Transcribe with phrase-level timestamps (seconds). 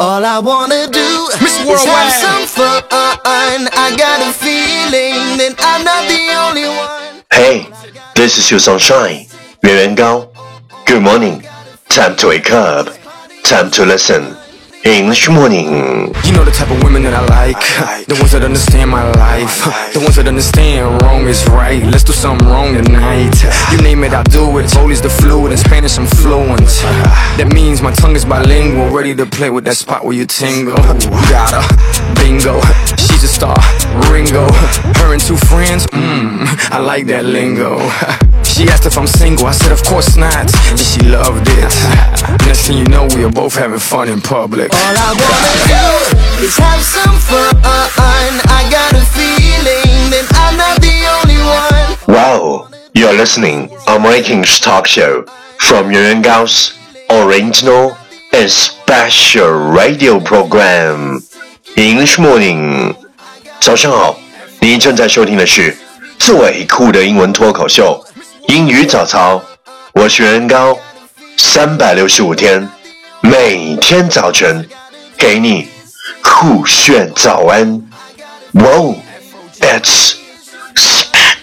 [0.00, 2.82] All I wanna do Miss is have some fun.
[2.88, 7.22] I got a feeling that I'm not the only one.
[7.30, 7.68] Hey,
[8.14, 9.26] this is your sunshine.
[9.60, 10.26] 原原高.
[10.86, 11.42] Good morning.
[11.90, 12.88] Time to wake up.
[13.44, 14.39] Time to listen.
[14.84, 16.08] English morning.
[16.24, 18.06] You know the type of women that I like.
[18.06, 19.64] The ones that understand my life.
[19.92, 21.82] The ones that understand wrong is right.
[21.84, 23.36] Let's do something wrong tonight.
[23.72, 24.70] You name it, I'll do it.
[24.70, 26.60] Polish the fluid, in Spanish I'm fluent.
[27.36, 30.76] That means my tongue is bilingual, ready to play with that spot where you tingle.
[31.28, 32.60] Got her, bingo.
[32.96, 33.56] She's a star,
[34.08, 34.48] Ringo.
[34.96, 37.78] Her and two friends, mmm, I like that lingo.
[38.50, 41.72] She asked if I'm single, I said of course not, and she loved it.
[42.45, 44.71] Next thing you know, we are both having fun in public.
[44.73, 47.55] All I wanna do is have some fun.
[48.47, 51.97] I got a feeling that I'm not the only one.
[52.07, 55.25] Wow, you're listening American talk show
[55.59, 56.73] from Yuan Yuan Gao's
[57.09, 57.95] original
[58.31, 61.21] and special radio program
[61.75, 62.95] English Morning。
[63.59, 64.17] 早上好，
[64.59, 65.75] 您正在收听的是
[66.19, 68.03] 最酷的英文脱口秀
[68.47, 69.41] 英语早操，
[69.93, 70.77] 我是袁高，
[71.42, 72.68] 三百六十五天，
[73.22, 74.68] 每天早晨
[75.16, 75.68] 给你
[76.22, 77.82] 酷炫早安。
[78.52, 78.96] Wow,
[79.58, 80.16] it's
[80.76, 81.40] spectacular.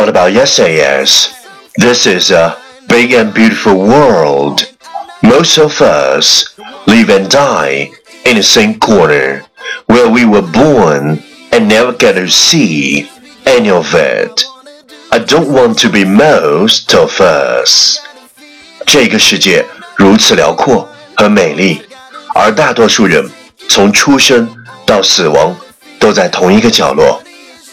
[0.00, 1.28] talked about yesterday is
[1.76, 2.56] this is a
[2.88, 4.64] big and beautiful world.
[5.22, 7.90] Most of us live and die
[8.24, 9.44] in the same corner
[9.84, 13.10] where we were born and never get to see
[13.44, 14.46] any of it.
[15.12, 17.98] I don't want to be most of us.
[18.86, 19.62] 这个世界
[19.94, 21.82] 如此辽阔和美丽，
[22.34, 23.30] 而大多数人
[23.68, 24.48] 从出生
[24.86, 25.54] 到死亡
[25.98, 27.22] 都在同一个角落，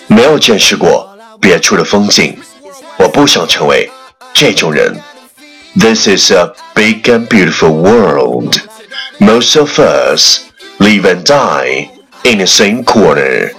[0.07, 1.09] 没有见识过
[1.39, 2.37] 别处的风景。
[2.97, 3.89] 我不想成为
[4.33, 4.95] 这种人。
[5.75, 8.61] This is a big and beautiful world.
[9.19, 10.41] Most of us
[10.79, 11.89] live and die
[12.23, 13.51] in the same corner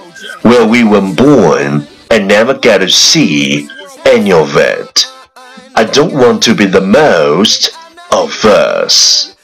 [0.43, 3.67] where we were born and never get to see
[4.05, 5.07] any of it.
[5.75, 7.71] I don't want to be the most
[8.11, 9.35] of us.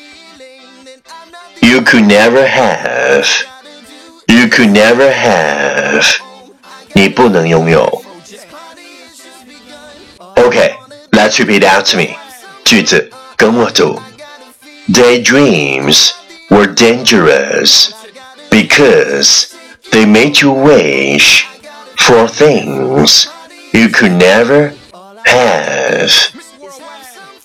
[1.61, 3.27] You could never have.
[4.27, 6.17] You could never have.
[6.93, 8.03] 你不能拥有。
[10.37, 10.75] Okay,
[11.11, 12.15] let's Let's repeat after me.
[12.63, 13.99] 句子跟我读。
[14.89, 16.11] Daydreams
[16.49, 17.91] were dangerous
[18.49, 19.47] because
[19.91, 21.45] they made you wish
[21.97, 23.27] for things
[23.73, 24.73] you could never
[25.25, 26.11] have.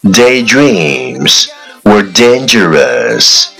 [0.04, 1.50] Daydreams
[1.84, 3.54] were dangerous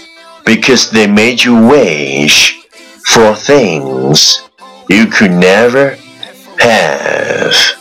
[0.45, 2.61] because they made you wish
[3.07, 4.43] for things
[4.89, 5.97] you could never
[6.59, 7.81] have.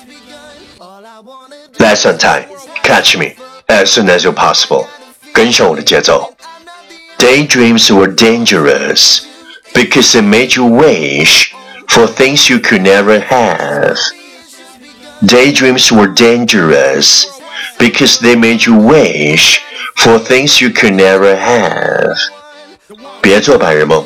[1.93, 2.45] Lesson time.
[2.83, 3.35] Catch me
[3.67, 4.87] as soon as you're possible.
[5.33, 6.33] 跟上我的节奏。
[7.17, 9.21] Daydreams were dangerous
[9.73, 11.53] because they made you wish
[11.87, 13.97] for things you could never have.
[15.21, 17.25] Daydreams were dangerous
[17.77, 19.59] because they made you wish
[19.95, 22.15] for things you could never have.
[23.21, 24.05] 别做白日梦，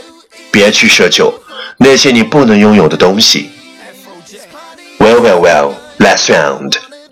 [0.51, 1.33] 别去奢求
[1.77, 3.51] 那些你不能拥有的东西。
[5.00, 5.74] Well, well, well.
[6.00, 6.74] Last round.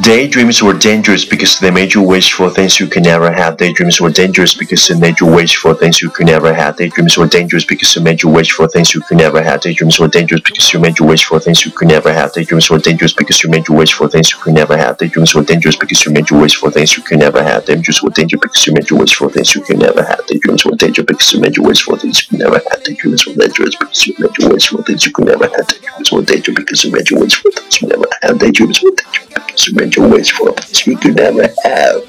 [0.00, 3.56] Daydreams were dangerous because they made you wish for things you could never have.
[3.56, 6.76] Daydreams were dangerous because they made you wish for things you could never have.
[6.76, 9.60] Daydreams were dangerous because they made you wish for things you could never have.
[9.60, 12.32] Daydreams were dangerous because you made you wish for things you could never have.
[12.32, 14.96] Daydreams were dangerous because you made you wish for things you could never have.
[14.98, 17.66] Daydreams were dangerous because you made you wish for things you could never have.
[17.66, 20.26] Daydreams were dangerous because you made you wish for things you could never have.
[20.28, 22.84] Daydreams were dangerous because you made you wish for things you could never have.
[22.84, 25.66] Daydreams were dangerous because you made you wish for things you could never have.
[25.66, 28.38] Daydreams were dangerous because you made you wish for things you never have.
[28.38, 29.17] Daydreams were dangerous
[29.58, 32.02] because you made you wish for that you could never have.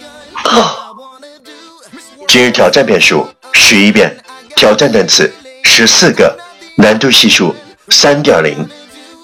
[2.28, 4.16] 今日挑战遍数十一遍，
[4.56, 5.32] 挑战单词
[5.64, 6.38] 十四个，
[6.76, 7.56] 难度系数
[7.90, 8.68] 三点零。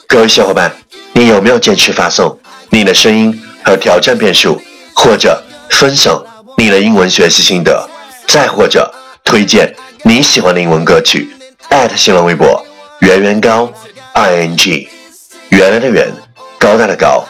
[0.07, 0.71] 各位小伙伴，
[1.13, 2.39] 你有没有坚持发送
[2.69, 4.59] 你的声音和挑战遍数，
[4.95, 6.23] 或者分享
[6.57, 7.87] 你的英文学习心得，
[8.27, 8.91] 再或者
[9.23, 11.29] 推荐你喜欢的英文歌曲？
[11.95, 12.65] 新浪微博
[12.99, 13.71] 圆圆高
[14.13, 14.87] i n g，
[15.49, 16.11] 原来的圆，
[16.57, 17.23] 高大的高，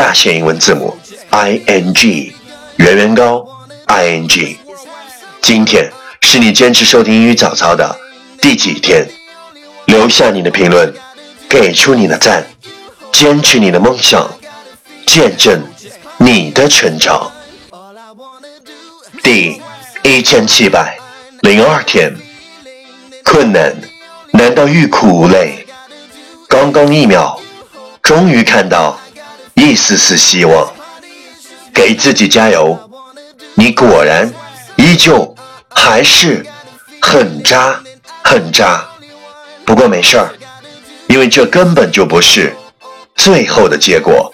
[0.00, 0.96] 大写英文字母
[1.28, 2.34] i n g，
[2.76, 3.46] 圆圆高
[3.84, 4.56] i n g。
[5.42, 5.92] 今天
[6.22, 7.94] 是你坚持收听英语早操的
[8.40, 9.06] 第几天？
[9.84, 10.90] 留下你的评论，
[11.50, 12.46] 给出你的赞，
[13.12, 14.26] 坚持你的梦想，
[15.04, 15.62] 见证
[16.16, 17.30] 你的成长。
[19.22, 19.60] 第
[20.02, 20.96] 一千七百
[21.42, 22.10] 零二天，
[23.22, 23.76] 困难
[24.32, 25.66] 难道欲哭无泪？
[26.48, 27.38] 刚刚一秒，
[28.00, 28.98] 终于看到
[29.60, 30.72] 一丝丝希望，
[31.74, 32.78] 给自己加油！
[33.52, 34.32] 你果然
[34.76, 35.36] 依旧
[35.68, 36.46] 还是
[36.98, 37.78] 很渣
[38.24, 38.82] 很渣，
[39.66, 40.30] 不过没事儿，
[41.08, 42.56] 因为这根本就不是
[43.14, 44.32] 最后的结果，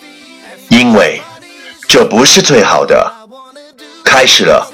[0.68, 1.20] 因为
[1.88, 3.12] 这不是最好的，
[4.04, 4.72] 开始了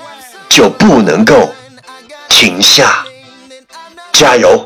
[0.51, 1.51] 就不能够
[2.29, 3.07] 停下，
[4.13, 4.63] 加油！